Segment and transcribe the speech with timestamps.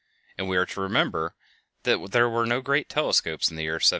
[0.35, 1.35] And we are to remember
[1.83, 3.89] that there were no great telescopes in the year 1729.